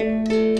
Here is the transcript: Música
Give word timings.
Música 0.00 0.53